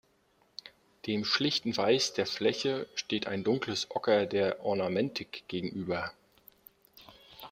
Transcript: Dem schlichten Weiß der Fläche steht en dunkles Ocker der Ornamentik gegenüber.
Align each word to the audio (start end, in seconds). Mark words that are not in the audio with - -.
Dem 1.05 1.23
schlichten 1.23 1.77
Weiß 1.77 2.15
der 2.15 2.25
Fläche 2.25 2.87
steht 2.95 3.25
en 3.27 3.43
dunkles 3.43 3.91
Ocker 3.91 4.25
der 4.25 4.65
Ornamentik 4.65 5.43
gegenüber. 5.47 6.11